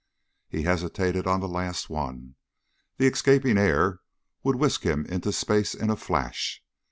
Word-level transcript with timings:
He 0.49 0.63
hesitated 0.63 1.27
on 1.27 1.41
the 1.41 1.47
last 1.47 1.87
one. 1.87 2.33
The 2.97 3.05
escaping 3.05 3.59
air 3.59 3.99
could 4.41 4.55
whisk 4.55 4.81
him 4.81 5.05
into 5.05 5.31
space 5.31 5.75
in 5.75 5.91
a 5.91 5.95
flash. 5.95 6.63